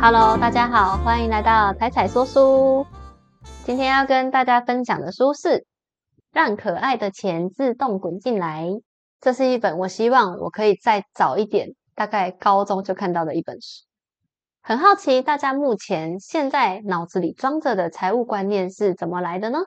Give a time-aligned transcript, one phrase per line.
[0.00, 2.86] Hello，大家好，欢迎来到彩彩说书。
[3.64, 5.48] 今天要跟大家分享的书是
[6.32, 8.68] 《让可爱的钱自动滚进来》。
[9.20, 13.86] 这是一本我希望我可以再早一点，大概高中就看到的一本书。
[14.62, 19.58] 很好奇大家目前现在脑子里装着的财务观念是怎么来的呢？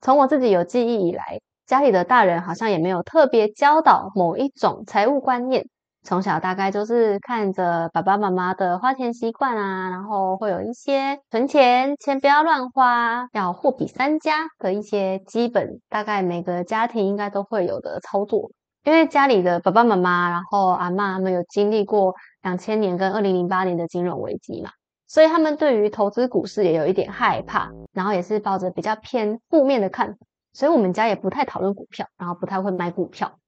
[0.00, 5.68] 从我自己有记忆以来，家里的大人好像也没有特别教导某一种财务观念。
[6.06, 18.52] 从小大概就是看着爸爸妈妈的花钱习惯啊，然后会有一些存钱，钱不要乱花，要货比三家的一些基本，大概每个家庭应该都会有的操作。
[18.84, 24.70] 因为家里的爸爸妈妈，然后阿妈他们有经历过两千年跟二零零八年的金融危机嘛，
[25.08, 30.18] 所以他们对于投资股市也有一点害怕，然后也是抱着比较偏负面的看法，
[30.52, 33.40] 所以我们家也不太讨论股票，然后不太会买股票。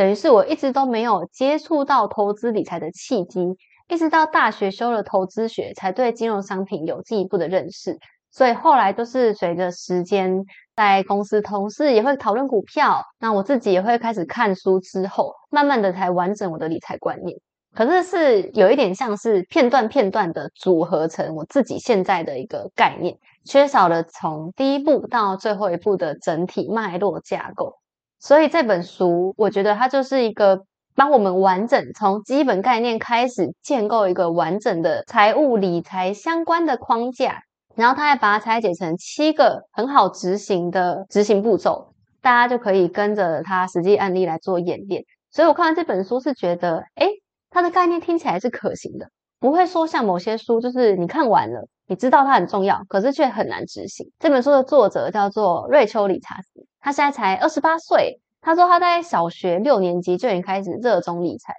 [0.00, 3.54] 等于是我一直都没有接触到投资理财的契机，
[3.86, 7.98] 一直到大学修了投资学，才对金融商品有进一步的认识。
[8.30, 17.36] 所以后来都是随着时间，在公司同事也会讨论股票，那我自己也会开始看书，之后慢慢的才完整我的理财观念。
[17.74, 27.74] 可是是有一点像是片段片段的组合成我自己现在的一个概念，缺少了从第一步到最后一步的整体脉络架构。
[28.20, 30.60] 所以这本书，我觉得它就是一个
[30.94, 37.42] 帮我们完整从基本概念开始建构一个完整的财务理财相关的框架，
[37.74, 45.02] 然后它还把它拆解成七个很好执行的执行步骤，大家就可以跟着它实际案例来做演练。
[45.30, 47.08] 所以我看完这本书是觉得，哎，
[47.48, 54.10] 它的概念听起来是可行的，不会说像某些书，就是你看完了，你知道它很重要，可是却很难执行。
[54.18, 56.66] 这本书的作者叫做瑞秋·理查斯。
[56.80, 61.54] 他现在才二十八岁，他说他在小学六年级就已经开始热衷理财。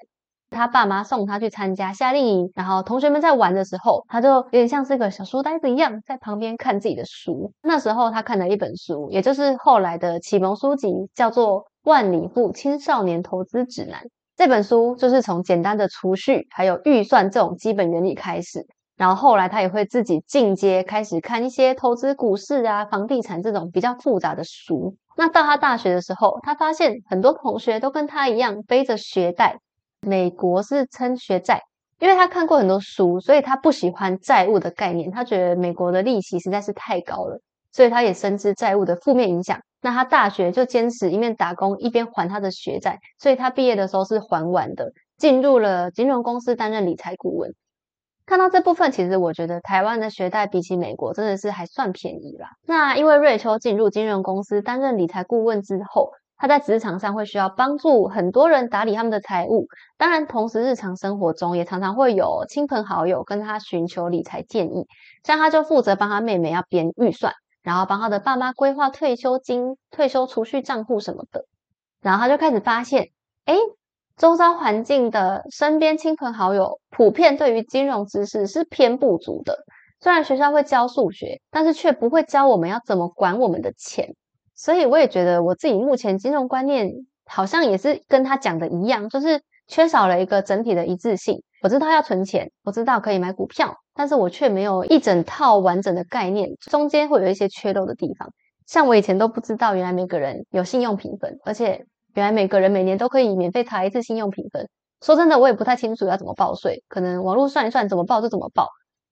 [0.50, 7.54] 他爸妈送他去参加夏令营，然后同学们在玩的时候，他就有点像是个小书呆子一样，在旁边看自己的书。
[7.62, 14.02] 那时候他看了一本书，也就是后来的启蒙书籍，叫做《万里富青少年投资指南》。
[14.36, 18.66] 这本书就是从简单的储蓄还有预算这种基本原理开始。
[19.02, 24.96] 然后后来他也会自己进阶，开始看一些投资股市啊、房地产这种比较复杂的书。
[25.18, 29.58] 那到他大学的时候，他发现很多同学都跟他一样背着学贷。
[30.02, 31.64] 美国是称学债，
[31.98, 35.10] 因为他看过很多书，所以他不喜欢债务的概念。
[35.10, 37.42] 他觉得美国的利息实在是太高了，
[37.72, 39.60] 所以他也深知债务的负面影响。
[39.82, 47.52] 那他大学就坚持一面打工一边还他的学债，所以他毕业的时候是还完的，进入了金融公司担任理财顾问。
[48.26, 52.50] 看到这部分，其实我觉得台湾的学贷比起美国真的是还算便宜啦。
[52.66, 59.68] 那因为瑞秋进入金融公司担任理财顾问之后，他在职场上会需要帮助很多人打理他们的财务，
[59.98, 64.88] 当然同时日常生活中也常常会有亲朋好友跟他寻求理财建议，
[65.24, 67.34] 像他就负责帮他妹妹要编预算，
[67.64, 71.46] 然后帮他的爸妈规划退休金、退休储蓄账户什么的，
[72.02, 73.10] 然后他就开始发现，
[73.46, 73.56] 哎。
[74.22, 79.66] 周遭环境的身边亲朋好友普遍对于金融知识是偏不足的。
[80.00, 84.14] 虽然学校会教数学，但是却不会教我们要怎么管我们的钱。
[84.54, 86.92] 所以我也觉得我自己目前金融观念
[87.26, 91.42] 好像也是跟他讲的一样，就是缺少了一个整体的一致性。
[91.64, 98.30] 我知道要存钱，我知道可以买股票，但是我却没有一整套完整的概念，中间会有一些缺漏的地方。
[98.68, 101.88] 像我以前都不知道，原来每个人有信用评分，而且。
[102.14, 104.68] 原来每个人每年都可以免费查一次信用评分。
[105.02, 108.68] 说真的，我也不太清楚要怎么报税，可能网络算一算怎么报就怎么报。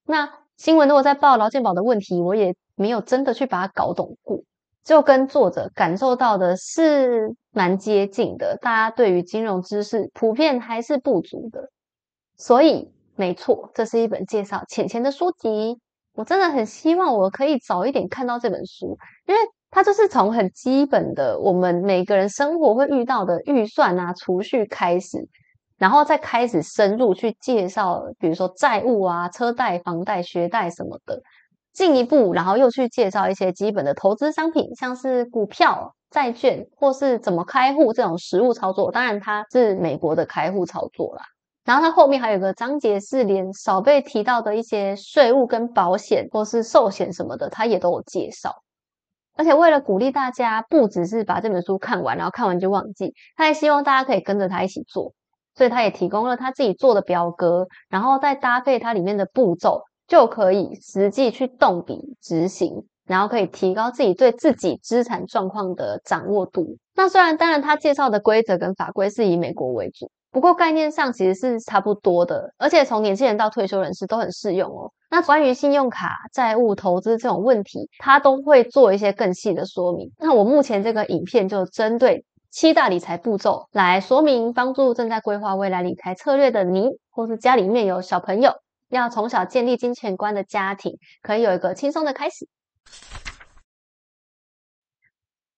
[0.06, 4.42] 那新闻如果在报劳健保的问题，我也没有真的去把它搞懂过，
[4.84, 8.58] 就跟作者感受到的是蛮接近的。
[8.62, 11.70] 大家对于金融知识普遍还是不足的，
[12.38, 15.80] 所以没错，这是一本介绍钱钱的书籍。
[16.14, 19.40] 我真的很希望我可以早一点看到这本书，因为。
[19.72, 25.28] 它就是从很基本的我们每个人生活会遇到的预算啊、储蓄开始，
[25.78, 31.22] 然后再开始深入去介绍，比如说债务啊、车贷、房贷、学贷什么的，
[31.72, 38.92] 进一步，然后又去介绍一些基本的投资商品，像是股票、债券或是怎么开户这种实物操作。
[38.92, 41.22] 当然，它是美国的开户操作啦。
[41.64, 48.64] 然后它后面还有个章节是连少被提到的一些税务跟保险或是寿险什么的，它也都有介绍。
[49.40, 55.14] 而且为了鼓励大家，不只是把这本书看完，然后看完就忘记，他还希望大家可以跟着他一起做，
[55.56, 66.76] 所以他也提供了他自己做的表格，然后再搭配它里面的步骤，就可以实际去动笔执行，然后可以提高自己对自己资产状况的掌握度。
[66.94, 74.92] 那虽然当然他介绍的规则跟法规是以美国为主，不过概念上其实是差不多的，而且从年轻人到退休人士都很适用哦。
[75.10, 80.12] 那关于信用卡债务投资这种问题，它都会做一些更细的说明。
[80.20, 88.54] 那我目前这个影片就针对七大理财步骤来说明，帮助正在规划未来理财策略的你，或是家里面有小朋友
[88.90, 92.48] 要从小建立金钱观的家庭，可以有一个轻松的开始。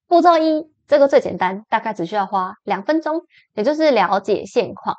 [0.07, 3.21] 步骤一，这个最简单，大概只需要花两分钟，
[3.55, 4.97] 也就是了解现况。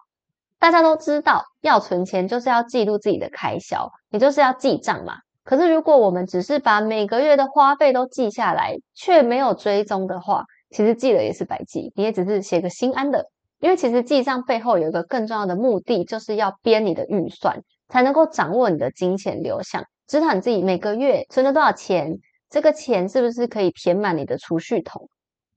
[0.59, 5.17] 大家都知道，要存钱就是要记录自己的开销，也就是要记账嘛。
[5.45, 13.27] 可是如果我们只是把每个月的花费都记下来，却没有追踪的话，其实记了也是白记，你也只是写个心安的。
[13.61, 17.61] 因为其实记账背后有一个更重要的目的，就是要编你的预算，
[17.91, 22.17] 才能够掌握你的金钱流向，知道你自己每个月存了多少钱。
[22.49, 25.11] 这个钱是不是可以填满你的储蓄桶？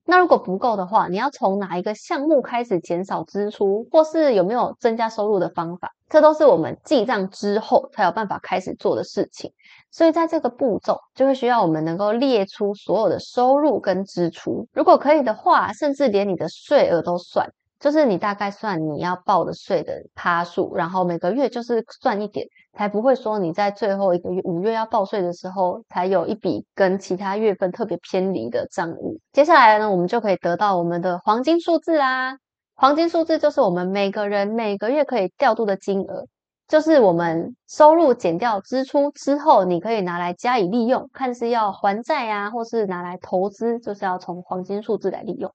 [0.08, 5.90] 那如果不够的话，你要从哪一个项目开始减少支出，或是有没有增加收入的方法？
[6.08, 9.52] 这都是我们记账之后才有办法开始做的事情。
[9.90, 14.68] 所以在这个步骤，就会需要我们能够列出所有的收入跟支出。
[14.72, 17.50] 如果可以的话，甚至连你的税额都算。
[17.78, 29.20] 就是你大概算你要报的税的趴数，然后每个月就是算一点，才不会说你在最后一个月五月要报税的时候，才有一笔跟其他月份特别偏离的账务。
[29.32, 32.38] 接下来呢，我们就可以得到我们的黄金数字啦。
[32.74, 36.24] 黄金数字就是我们每个人每个月可以调度的金额，
[36.68, 45.52] 就是我们收入减掉支出之后，你可以拿来加以利用，看是要还债啊，或是拿来投资，就是要从黄金数字来利用。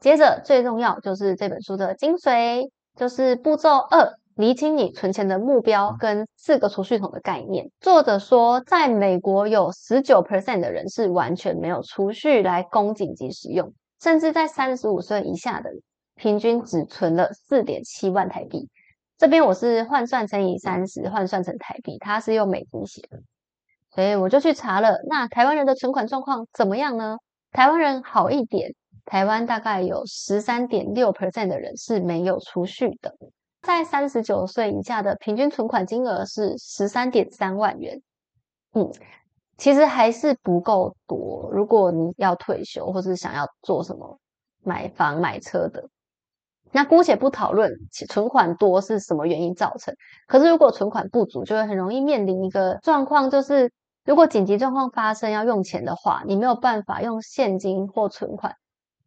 [0.00, 7.70] 接着最重要就是这本书的精髓，就是步骤二，厘清你存钱的目标跟四个储蓄桶的概念。
[7.80, 15.82] 作者说，在美国有十九 percent 的人是完全没有储蓄来供紧急使用，甚至在三十五岁以下的人，
[16.14, 18.70] 平均只存了四点七万台币。
[19.18, 23.18] 这边我是换算乘以三十，换算成台币，它是用美金写的，
[23.94, 24.96] 所以我就去查了。
[25.10, 27.18] 那台湾人的存款状况怎么样呢？
[27.52, 28.72] 台湾人好一点。
[29.10, 33.12] 台湾大概有十三点六 percent 的人是没有储蓄的，
[33.60, 38.00] 在三十九岁以下的平均存款金额是十三点三万元。
[38.72, 38.88] 嗯，
[39.58, 41.50] 其实还是不够多。
[41.52, 44.16] 如果你要退休或是想要做什么
[44.62, 45.88] 买房买车的，
[46.70, 47.68] 那姑且不讨论
[48.08, 49.92] 存款多是什么原因造成。
[50.28, 53.72] 可是如果存款不足，就会很容易面临一个状况，就是
[54.04, 58.54] 如果紧急状况发生要用钱的话，你没有办法用现金或存款。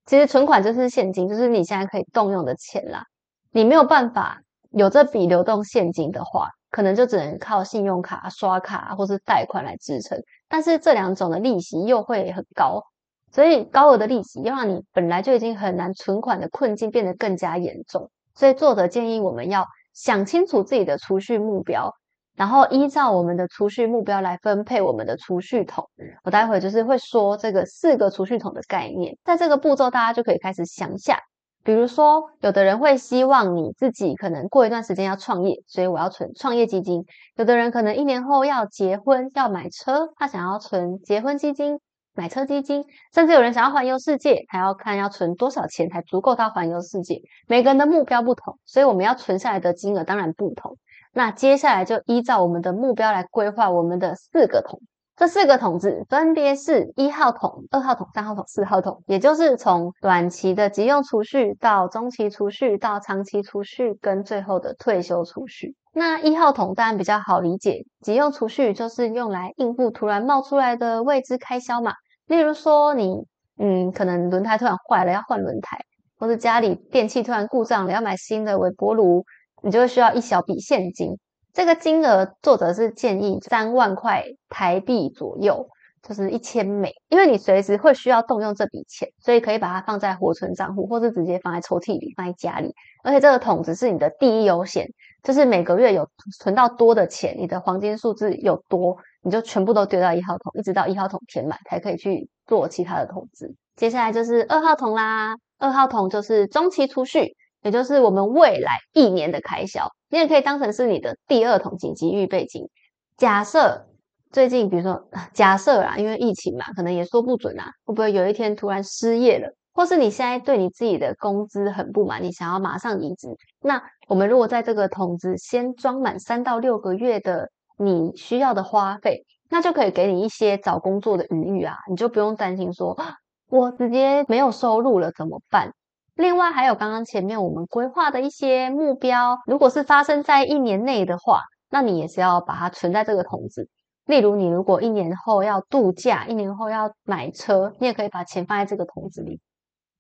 [0.06, 3.04] 其实存款就是现金，就是你现在可以动用的钱啦。
[3.52, 4.42] 你没有办法
[4.72, 10.20] 有这笔流动现金的话，可能就只能靠信用卡、刷卡或是贷款来支撑。
[10.50, 12.84] 但是这两种的利息又会很高，
[13.32, 18.10] 所以高额的利息要让你本来就已经很难存款的困境变得更加严重。
[18.36, 21.94] 所以作者建议我们要想清楚自己的储蓄目标。
[22.36, 25.88] 然后依照我们的储蓄目标来分配我们的储蓄桶。
[26.24, 31.20] 我待会就是会说这个四个储蓄桶的概念，在这个步骤大家就可以开始想下。
[31.66, 37.04] 比如说，有的人会希望你自己可能过一段时间要创业，所以我要存创业基金；
[37.38, 41.80] 有的人可能一年后要结婚要买车，他想要存结婚基金、
[42.16, 42.84] 买车基金；
[43.14, 47.22] 甚至有人想要环游世界，还要看要存多少钱才足够他环游世界。
[47.48, 50.78] 每个人的目标不同，所以我们要存下来的金额当然不同。
[51.15, 54.82] 那接下来就依照我们的目标来规划我们的四个桶，
[55.15, 65.75] 这四个桶子分别是一号桶、二号桶、三号桶、四号桶，也就是从短期的急用储蓄到中期储蓄到长期储蓄跟最后的退休储蓄。
[65.93, 71.93] 那一号桶当然比较好理解，急用储蓄就是用来应付突然冒出来的未知开销嘛，
[72.25, 73.27] 例如说你
[73.60, 75.77] 嗯可能轮胎突然坏了要换轮胎，
[76.17, 79.24] 或者家里电器突然故障了要买新的微波炉。
[79.63, 81.17] 你就会需要一小笔现金，
[81.53, 85.65] 这个金额作者是建议三万块台币左右，
[86.01, 92.75] 就是一千美，因为你随时会需要动用这笔钱，所以可以把它放在活存账户，或是直接放在抽屉里，放在家里。
[93.05, 94.86] 而且这个桶子是你的第一优先，
[95.24, 96.05] 就是每个月有
[96.41, 103.55] 存到多的钱，你的黄金数字有多，你就全部都丢到一号桶，一直到一号桶填满，才可以去做其他的投资。
[103.77, 107.38] 接下来就是二号桶啦，二号桶就是中期储蓄。
[107.63, 112.70] 也就是我们未来一年的开销，你也可以当成是你的第二桶紧急预备金。
[113.17, 113.88] 假设
[114.32, 123.29] 最近，比如说 假设啦，因为疫情嘛，可能也说不准啊，会不会有一天突然失业了，或是你现在对你自己的工资很不满，你想要马上离职？
[123.62, 132.98] 那我们如果在这个桶子先装满三到六个月的你需要的花费，那就可以给你一些找工作的余裕啊，你就不用担心说，
[133.50, 135.72] 我直接没有收入了怎么办？
[136.15, 143.70] 另外还有刚刚前面我们规划的一些目标，如果是发生在一年内的话，那你也是要把它存在这个桶子。
[144.05, 149.39] 例如，你如果一年后要度假，一年后要买车，你也可以把钱放在这个桶子里。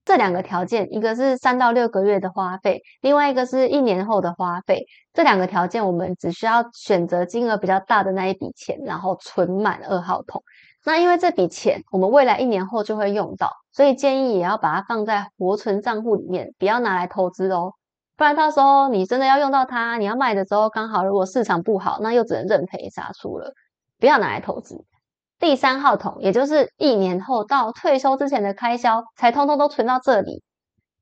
[0.05, 4.85] 这两个条件，一个是三到六个月的花费，另外一个是一年后的花费。
[5.13, 10.43] 这两个条件，我们只需要选择金额比较大的那一笔钱，然后存满二号桶。
[10.85, 17.73] 那因为这笔钱我们未来一年后就会用到，所以建议也要把它放在活存账户里面，不要拿来投资哦。
[18.15, 23.53] 不然到时候你真的要用到它，你要卖的时候刚好如果市场不好，那又只能认赔杀出了。
[23.99, 24.83] 不要拿来投资。
[25.39, 30.43] 第三号桶，也就是一年后到退休之前的开销，才通通都存到这里。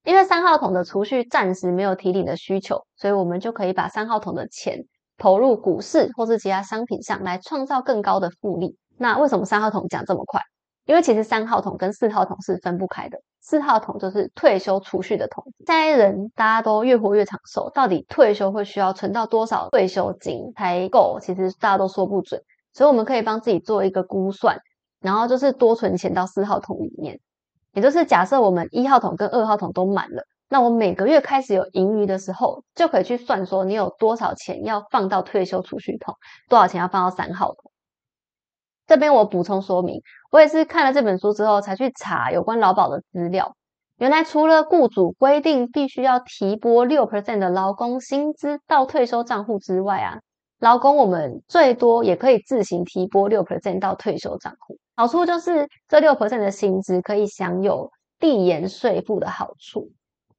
[0.04, 4.80] 因为三号桶的储蓄暂时没有提领的需求，所以我们就可以把三号桶的钱
[5.18, 8.78] 投入股市或是其他商品上来创造更高的复利。
[8.98, 10.42] 那为什么三号桶讲这么快？
[10.86, 13.20] 因为其实三号桶跟四号桶是分不开的。
[13.40, 15.44] 四号桶就是退休储蓄的桶。
[15.66, 21.20] 现在人大家都越活越长寿，到底退休会需要存到多少退休金才够？
[21.22, 22.42] 其实大家都说不准。
[22.74, 24.58] 所以我们可以帮自己做一个估算，
[25.02, 27.20] 然后就是多存钱到四号桶里面。
[27.74, 36.16] 也就是假设我们一号桶跟二号桶都满了，那我每个月开始有盈余的时候，就可以去算说你有多少钱要放到退休储蓄桶，
[36.50, 37.71] 多少钱要放到三号桶。
[38.92, 43.56] 这边我补充说明，我也是看了这本书之后才去查有关劳保的资料。
[43.96, 50.20] 原来除了雇主规定必须要提拨六 percent 的劳工薪资到退休账户之外啊，
[50.60, 54.78] 劳工我们最多也可以自行提拨六 percent 到退休账户。
[54.98, 59.90] 好处就是这六 percent 的薪资可以享有递延税负的好处，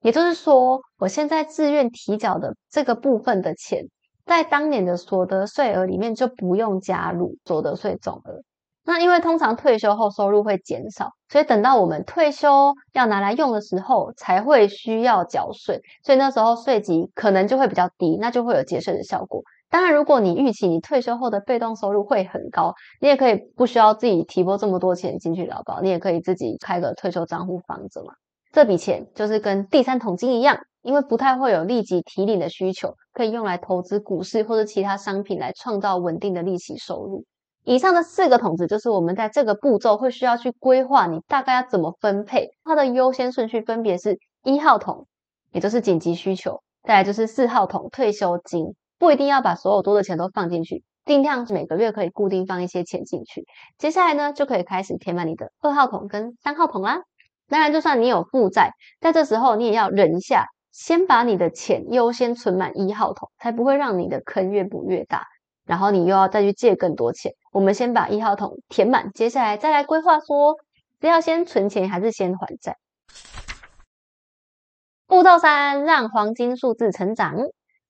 [0.01, 3.87] 也就是说，我现在自愿提缴的这个部分的钱。
[4.25, 8.41] 在当年的所得税额里面就不用加入所得税总额。
[8.85, 19.41] 那因为通常退休后收入会减少，所以等到我们退休要拿来用的时候才会需要缴税，所以那时候税级可能就会比较低，那就会有节税的效果。
[19.69, 28.13] 当然，如果你预期你退休后的被动收入会很高，你也可以不需要自己提拨这么多钱进去劳保，你也可以自己开个退休账户放着嘛。
[28.51, 30.59] 这笔钱就是跟第三桶金一样。
[30.83, 37.25] 因为不太会有立即提领的需求，可以用来投资股市或者其他商品来创造稳定的利息收入。
[37.63, 42.49] 以上的四个桶子就是我们在这个步骤会需要去规划，你大概要怎么分配。
[42.65, 45.07] 它的优先顺序分别是一号桶，
[45.53, 53.45] 也就是紧急需求；再来就是四号桶退休金，不一定要把所有多的钱都放进去，尽量每个月可以固定放一些钱进去。
[53.77, 56.99] 接下来呢，就可以开始填满你的二号桶跟三号桶啦。
[57.47, 60.47] 当然，就算你有负债，在这时候你也要忍一下。
[60.73, 65.27] 先把你的钱优先存满一号桶，才不会让你的坑越补越大，
[65.65, 67.31] 然后你又要再去借更多钱。
[67.51, 70.57] 我们先把一号桶填满，接下来再来规划说
[70.99, 72.75] 是要先存钱还是先还债。
[75.05, 77.35] 步骤三，让黄金数字成长。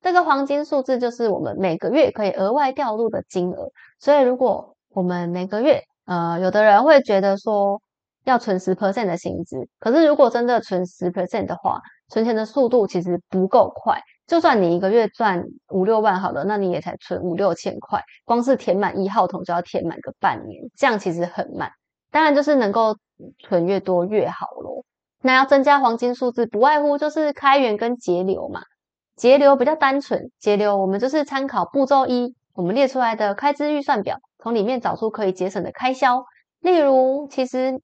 [0.01, 3.69] 这个黄金数字就是我们每个月可以额外调入的金额。
[3.97, 7.81] 所以如果我们每个月，呃，有的人会觉得说
[8.25, 11.79] 要存十 percent 的薪资，可是如果真的存十 percent 的话，
[12.13, 21.71] 存钱的速度其实不够快，就算你一个月赚五六万好了，那你也才存五六千块，光是填满一号桶就要填满个半年，这样其实很慢。
[22.11, 22.97] 当然就是能够
[23.39, 24.85] 存越多越好咯。
[25.23, 28.61] 那要增加黄金数字，不外乎就是开源跟节流嘛。
[29.15, 36.25] 节流比较单纯，节流我们就是参考步骤一，我们列出来的开支预算表，从里面找出可以节省的开销。
[36.59, 37.81] 例如，其实。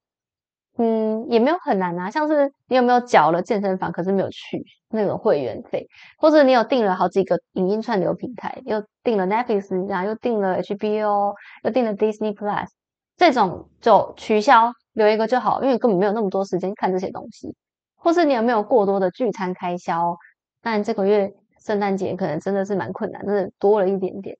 [0.81, 2.09] 嗯，也没有很难啊。
[2.09, 5.85] 像是你有没有缴了健身房，可是没有去那个会员费，
[6.17, 11.33] 或者你有订了好几个影音串流平台，又订了 Netflix，然后又订了 HBO，
[11.65, 12.67] 又订了 Disney Plus，
[13.17, 17.53] 这种就取消，留一个就好，因为根本没有那么多时间看这些东西。
[17.97, 20.15] 或是你有没有过多的聚餐开销？
[20.61, 24.37] 但这个月圣诞节可能真的是蛮困难，真的多了一点点。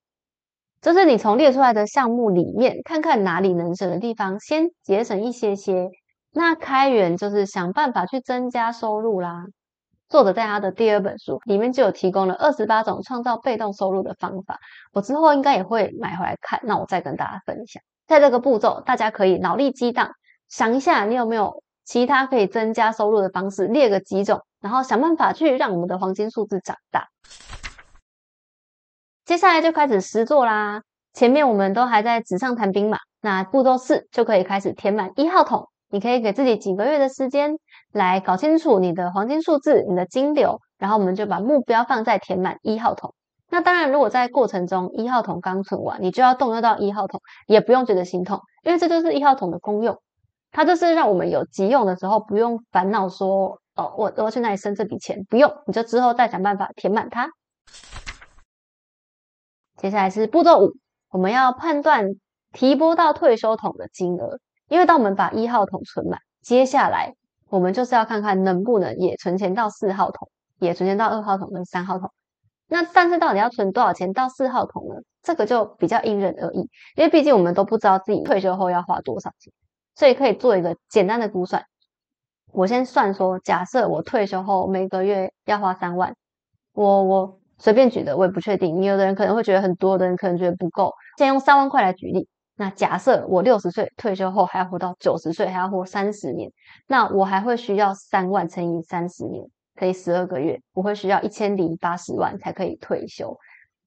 [0.81, 5.89] 就是你从列出来的项目里面，看看哪里能省的地方，先节省一些些。
[6.31, 9.45] 那开源就是想办法去增加收入啦。
[10.09, 14.59] 作者在他的第二本书里面就有提供了二十八种创造被动收入的方法，
[14.91, 16.59] 我之后应该也会买回来看。
[16.63, 17.81] 那我再跟大家分享。
[18.07, 20.09] 在这个步骤，大家可以脑力激荡，
[20.47, 27.07] 想一下你有没有其他可以增加收入的方式，列个几种，然后想办法去让我们的黄金数字长大。
[29.25, 30.81] 接下来就开始实做啦。
[31.13, 35.68] 前面我们都还在纸上谈兵嘛，那步骤四就可以开始填满一号桶。
[35.89, 37.57] 你可以给自己几个月的时间
[37.91, 43.13] 来搞清楚你的黄金数字、你的金流，然后我们就把目标放在填满一号桶。
[43.49, 49.99] 那当然，如果在过程中一号桶刚存完，你就要动用到一号桶，也不用觉得心痛，因为这就是一号桶的功用。
[50.51, 55.23] 它就是让我们有急用的时候不用烦恼说，哦，我我要去哪里生这笔钱？
[55.29, 57.29] 不用，你就之后再想办法填满它。
[59.77, 60.73] 接下来是步骤五，
[61.09, 62.05] 我们要判断
[62.51, 67.15] 提拨到退休桶的金额，因为当我们把一号桶存满，接下来
[67.49, 72.11] 我们就是要看看能不能也存钱到四号桶，也存钱到二号桶跟三号桶。
[72.67, 74.95] 那但是到底要存多少钱到四号桶呢？
[75.21, 76.59] 这个就比较因人而异，
[76.95, 79.51] 因为毕竟我们都不知道自己退休后要花多少钱，
[79.95, 81.65] 所以可以做一个简单的估算。
[82.53, 86.15] 我先算说，假设我退休后每个月要花三万，
[86.73, 88.79] 我我随便举的，我也不确定。
[88.81, 90.93] 你有的人可能会觉得很多，的人可能觉得不够。
[91.17, 92.27] 先用三万块来举例。
[92.59, 96.51] 那假设我六十岁退休后还要活到九十岁，还要活三十年，
[96.87, 99.45] 那我还会需要三万乘以三十年。
[99.77, 103.37] 可以十二个月，我会需要一千零八十万才可以退休。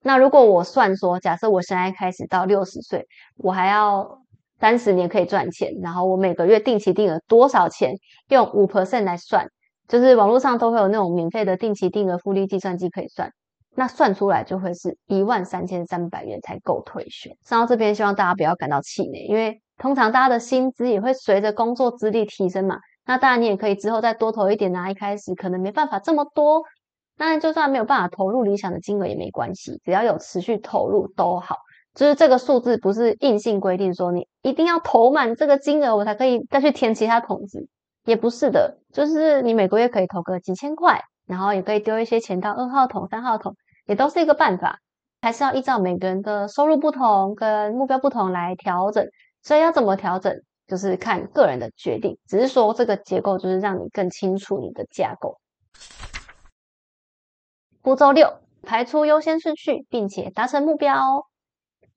[0.03, 4.23] 那如果我算说，假设我现在开始到六十岁，我还要
[4.59, 7.93] 三十年可以赚钱，然后我每个月定期定额多少钱，
[8.31, 9.47] 用五 percent 来算，
[9.87, 13.31] 就是网络上都会有那种免费的定期定额复利计算机可以算，
[13.75, 17.31] 那算出来就会是一万三千三百元才够退休。
[17.45, 22.79] 上到这边，希望大家不要感到气馁，因为通常大家的薪资也会随着工作资历提升嘛。
[23.05, 24.91] 那当然，你也可以之后再多投一点啊。
[24.91, 26.63] 一开始可能没办法这么多，
[27.17, 31.57] 那就算没有办法投入理想的金额也没关系，只要有持续投入都好。
[31.95, 37.69] 就是这个数字不是硬性规定说你一定要投满这个金额，我才可以再去填其他桶子，
[38.05, 38.79] 也不是的。
[38.93, 41.03] 就是你每个月可以投个几千块，
[41.33, 44.79] 然后也可以丢一些钱到二号桶、三号桶，也都是一个办法。
[45.23, 49.07] 还是要依照每个人的收入不同跟目标不同来调整，
[49.41, 50.37] 所以要怎么调整？
[50.67, 55.39] 就是看个人的决定，只是说这个结构就是让你更清楚你的架构。
[57.81, 61.27] 步骤六，排出优先顺序，并且达成目标。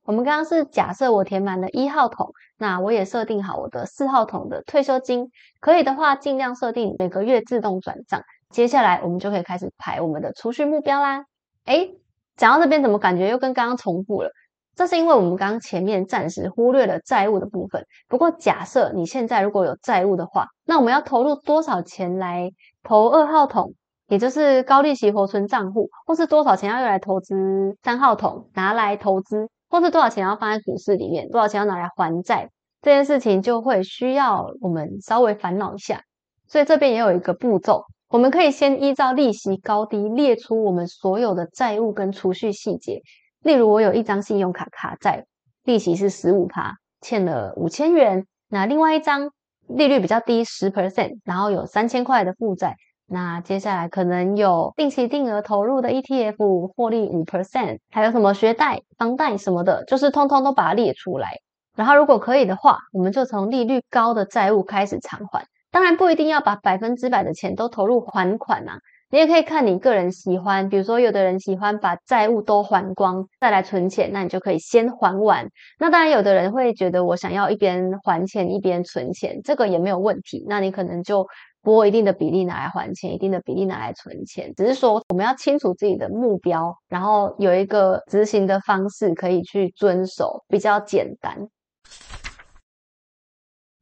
[0.04, 8.22] 我们刚刚是假设我填满了一号桶，那我也设定好我的四号桶的退休金，可以的话尽量设定每个月自动转账。
[8.50, 11.26] 接下来我们就可以开始排我们的储蓄目标啦。
[11.66, 11.98] 诶，
[12.36, 14.30] 讲到这边怎么感觉又跟刚刚重复了？
[14.76, 17.86] 这是因为我们刚刚前面暂时忽略了债务的部分。
[18.10, 22.52] 不过，假设你现在如果有债务的话，那我们要投入多少钱来
[22.84, 23.74] 投二号桶，
[24.10, 32.50] 也就是高利息活存账户，或是多少钱要用来投资三号桶拿来投资，或是多少钱要放在股市里面，多少钱要拿来还债，
[32.82, 36.02] 这件事情就会需要我们稍微烦恼一下。
[36.48, 43.02] 所以这边也有一个步骤，我们可以先依照利息高低列出我们所有的债务跟储蓄细节。
[43.42, 45.26] 例如，我有一张信用卡卡债，
[45.64, 48.26] 利息是十五趴，欠了五千元。
[48.48, 49.32] 那另外一张
[49.68, 52.76] 利率比较低，十 percent，然后有三千块的负债。
[53.08, 61.30] 那接下来可能有定期定额投入的 ETF，获利五 percent，还有什么学贷、房贷什么的，就是通通都把它列出来。
[61.76, 65.46] 然后如果可以的话，我们就从利率高的债务开始偿还。
[65.76, 68.80] 当然不一定要把百分之百的钱都投入还款啊。
[69.10, 75.50] 你也可以看你个人喜欢，比如说有的人喜欢把债务都还光再来存钱，那你就可以先还完。
[75.78, 80.46] 那当然，有的人会觉得我想要一边还钱一边存钱，这个也没有问题。
[80.48, 81.28] 那你可能就
[81.62, 84.54] 拨一定的比例拿来还钱，一定的比例拿来存钱。
[84.56, 91.50] 只是说我们要清楚自己的目标，然后有一个执行的方式可以去遵守，比较简单。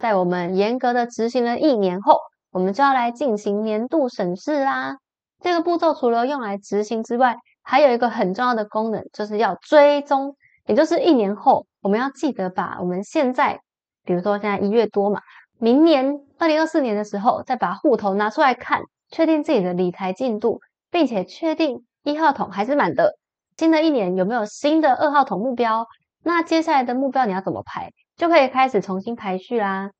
[0.03, 2.17] 在我们严格的执行了一年后，
[2.51, 4.97] 我们就要来进行年度审视啦。
[5.39, 10.35] 这个步骤除了用来执行之外，还有一个很重要的功能，就是要追踪。
[10.65, 13.61] 也就是一年后，我们要记得把我们现在，
[14.03, 15.21] 比如说现在一月多嘛，
[15.57, 20.59] 明年二零二四年的时候，再把户头拿出来看，确定自己的理财进度，
[20.91, 23.13] 并且确定一号桶还是满的。
[23.55, 25.87] 新的一年有没有新的二号桶目标？
[26.25, 29.91] 那接下来的目标你要怎么排，就可以开始重新排序啦。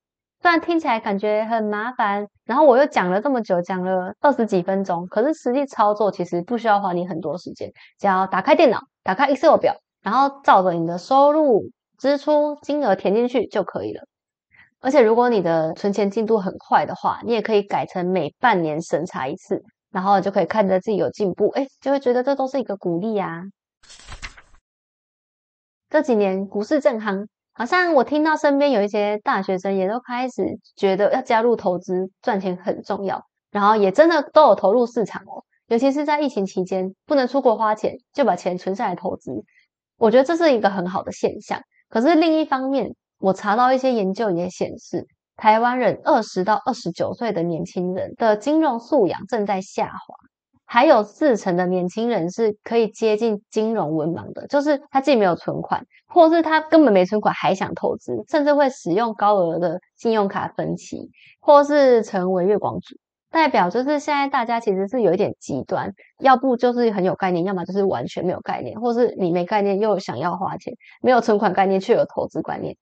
[0.41, 14.03] 虽然听起来感觉很麻烦，然后我又讲了这么久，讲了二十几分钟，可是实际操作其实不需要花你很多时间，只要打开电脑，打开 Excel 表，然后照着你的收入、支出金额填进去就可以了。
[14.81, 23.43] 而且如果你的存钱进度很快的话，你也可以改成每半年审查一次，然后就可以看着自己有进步，哎，就会觉得这都是一个鼓励啊。
[25.89, 27.27] 这几年股市正夯。
[27.53, 35.45] 好像我听到身边有一些大学生也都开始觉得要加入投资，赚钱很重要，然后也真的都有投入市场哦。
[35.67, 39.31] 尤其是在疫情期间，不能出国花钱，就把钱存下来投资。
[39.97, 41.61] 我觉得这是一个很好的现象。
[41.89, 50.15] 可是另一方面，我查到一些研究也显示，台湾人二十到二十九岁的年轻人的金融素养正在下滑。
[50.73, 62.95] 还有四成的年轻人是可以接近金融文盲的，就是他既没有存款，或是他根本没存款还想投资，甚至会使用高额的信用卡分期，或是成为月光族。
[63.29, 72.75] 代表就是现在大家其实是有一点极端，要不就是很有概念，要么就是完全没有概念，或是你没概念又想要花钱，没有存款概念却有投资观念，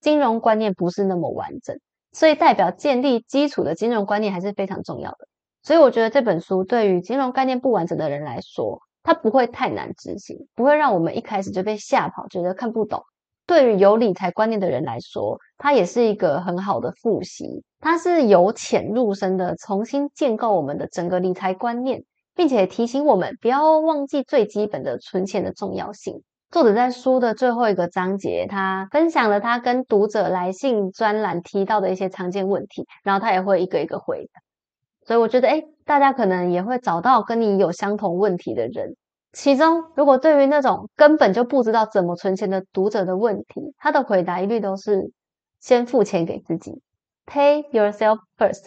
[0.00, 1.76] 金融观念不是那么完整，
[2.12, 5.26] 所以代表建立基础的金融观念还是非常重要的。
[5.62, 13.02] 所以我觉得这本书对于金融概念不完整的人来说，它不会太难执行，不会让我们一开始就被吓跑，觉得看不懂。
[13.46, 17.64] 对于有理财观念的人来说，它也是一个很好的复习。
[17.80, 26.22] 它是由浅入深的重新建构我们的整个理财观念，并且提醒我们不要忘记最基本的存钱的重要性。
[26.50, 34.40] 作者在书的最后一个章节，他分享了他跟读者来信专栏提到的一些常见问题，然后他也会一个一个回答。
[35.04, 38.96] 所以我觉得，哎，大家可能也会找到跟你有相同问题的人。
[39.32, 45.10] 其中，如果对于那种根本就不知道怎么存钱的读者的问题，他的回答一律都是
[45.58, 46.82] 先付钱给自己
[47.26, 48.64] ，Pay yourself first。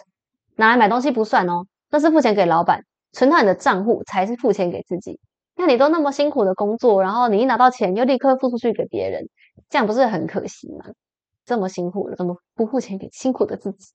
[0.56, 5.20] 拿来买东西不算哦，那是付钱给老板，存到你的账户才是付钱给自己。
[5.54, 9.28] 那你都那么辛苦的工作，然后你一拿到钱又立刻付出去给别人，
[9.70, 10.84] 这样不是很可惜吗？
[11.44, 13.92] 这么辛苦了，怎么不付钱给辛苦的自己？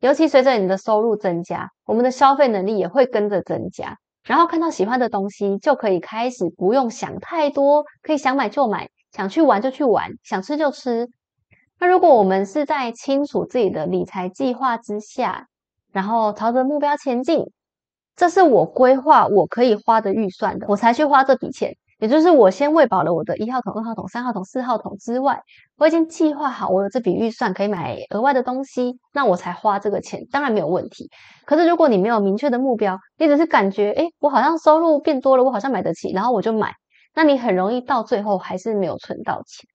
[0.00, 3.96] 尤其随着你的收入增加，我们的消费能力也会跟着增加。
[4.22, 11.08] 然后看到喜欢的东西，就可以开始不用想太多，可以想买就买，想去玩就去玩，想吃就吃。
[11.78, 15.48] 那如果我们是在清楚自己的理财计划之下，
[15.92, 17.50] 然后朝着目标前进，
[18.16, 21.76] 这是我规划我可以花的预算的，我才去花这笔钱。
[22.04, 25.40] 也就是我先喂饱了我的一号桶、二号桶、三号桶、四号桶之外，
[25.78, 31.08] 我已经计划好我有这笔预算可以买额外的东西，那我才花这个钱，当然没有问题。
[31.46, 36.74] 可是如果你没有明确的目标，你只是感觉，哎，我好像收入变多了，我好像买得起，然后我就买，
[37.14, 39.66] 那你很容易到最后还是没有存到钱。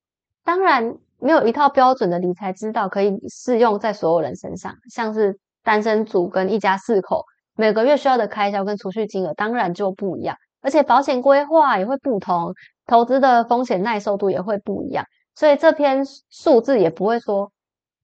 [0.46, 7.24] 当然，没有一套标准的理财之道可以适用在所有人身上，像是单身族跟一家四口，
[7.56, 10.38] 每个月需要的开销跟储蓄金额当然就不一样。
[10.62, 12.54] 而且保险规划也会不同，
[12.86, 17.52] 投资的风险耐受度也会不一样，所以这篇数字也不会说，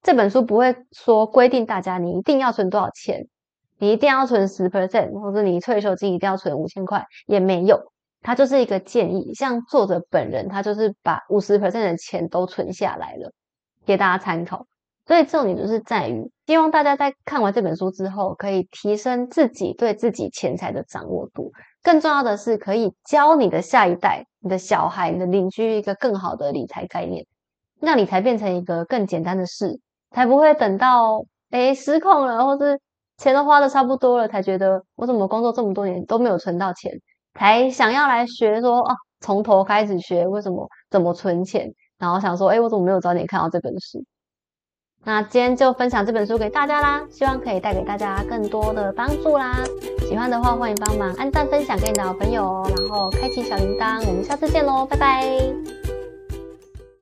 [0.01, 3.27] 这本书不会说规定大家你一定要存多少钱，
[3.77, 7.91] 你一定要存十 percent，或者你退休金一定要存五千块，也没有，
[8.21, 9.33] 它就是一个建议。
[9.33, 13.31] 像作者本人，他就是把五十 percent 的钱都存下来了，
[13.85, 14.65] 给大家参考。
[15.05, 21.51] 所以重点就是在于，希望大家在看完这本书之后，可以提升自己对自己钱财的掌握度。
[21.81, 27.25] 更重要的是，可以教你的下一代、你的小孩、你的邻居一个更好的理财概念，
[27.79, 29.79] 让理财变成一个更简单的事，
[30.11, 32.79] 才不会等到哎失控了，或是
[33.17, 36.91] 钱都花的差不多了，才觉得我怎么工作这么多年都没有存到钱，
[37.33, 44.03] 才想要来学说哦，从头开始学为什么怎么存钱，然后想说哎，我怎么没有早点看到这本书？
[45.07, 49.63] 那今天就分享这本书给大家啦，希望可以带给大家更多的帮助啦。
[50.09, 54.03] 喜欢的话，欢迎帮忙按赞、分享给你的好朋友哦，然后开启小铃铛。
[54.07, 55.84] 我们下次见喽，拜拜。